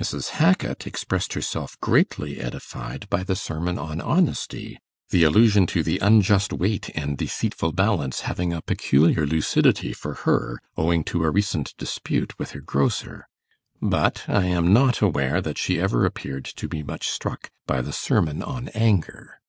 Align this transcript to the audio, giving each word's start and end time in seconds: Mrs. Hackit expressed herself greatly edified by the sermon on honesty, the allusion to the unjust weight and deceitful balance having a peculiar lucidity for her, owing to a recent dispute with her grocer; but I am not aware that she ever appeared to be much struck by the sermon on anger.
Mrs. 0.00 0.30
Hackit 0.38 0.86
expressed 0.86 1.32
herself 1.32 1.76
greatly 1.80 2.38
edified 2.38 3.10
by 3.10 3.24
the 3.24 3.34
sermon 3.34 3.76
on 3.76 4.00
honesty, 4.00 4.78
the 5.10 5.24
allusion 5.24 5.66
to 5.66 5.82
the 5.82 5.98
unjust 5.98 6.52
weight 6.52 6.90
and 6.94 7.18
deceitful 7.18 7.72
balance 7.72 8.20
having 8.20 8.52
a 8.52 8.62
peculiar 8.62 9.26
lucidity 9.26 9.92
for 9.92 10.14
her, 10.14 10.60
owing 10.76 11.02
to 11.02 11.24
a 11.24 11.30
recent 11.32 11.74
dispute 11.76 12.38
with 12.38 12.52
her 12.52 12.60
grocer; 12.60 13.26
but 13.82 14.22
I 14.28 14.44
am 14.46 14.72
not 14.72 15.00
aware 15.02 15.40
that 15.40 15.58
she 15.58 15.80
ever 15.80 16.04
appeared 16.06 16.44
to 16.44 16.68
be 16.68 16.84
much 16.84 17.08
struck 17.08 17.50
by 17.66 17.80
the 17.82 17.92
sermon 17.92 18.44
on 18.44 18.68
anger. 18.74 19.40